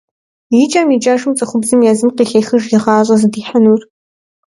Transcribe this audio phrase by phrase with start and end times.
[0.61, 3.81] Икӏэм-икӏэжым цӏыхубзым езым къыхехыж и гъащӏэр зыдихьынур.